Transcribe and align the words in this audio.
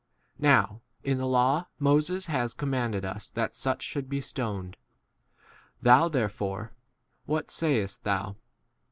5 0.37 0.41
Now 0.41 0.81
in 1.03 1.19
the 1.19 1.27
law 1.27 1.67
Moses 1.77 2.25
has 2.25 2.55
com 2.55 2.71
manded 2.71 3.03
us 3.05 3.29
that 3.29 3.55
such 3.55 3.83
should 3.83 4.09
be 4.09 4.19
stoned: 4.19 4.75
thou 5.79 6.09
therefore, 6.09 6.71
what 7.27 7.51
say 7.51 7.81
6 7.83 7.97
est 7.99 8.03
thou 8.03 8.35